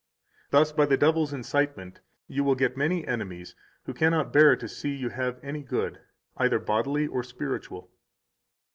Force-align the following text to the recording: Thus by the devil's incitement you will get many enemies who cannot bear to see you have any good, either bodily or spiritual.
Thus 0.49 0.71
by 0.71 0.87
the 0.87 0.97
devil's 0.97 1.31
incitement 1.31 1.99
you 2.27 2.43
will 2.43 2.55
get 2.55 2.75
many 2.75 3.07
enemies 3.07 3.53
who 3.85 3.93
cannot 3.93 4.33
bear 4.33 4.55
to 4.55 4.67
see 4.67 4.95
you 4.95 5.09
have 5.09 5.39
any 5.43 5.61
good, 5.61 5.99
either 6.37 6.57
bodily 6.57 7.05
or 7.05 7.21
spiritual. 7.21 7.91